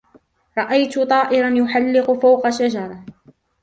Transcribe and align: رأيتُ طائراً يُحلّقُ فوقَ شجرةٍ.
رأيتُ 0.57 0.99
طائراً 0.99 1.49
يُحلّقُ 1.49 2.11
فوقَ 2.11 2.49
شجرةٍ. 2.49 3.05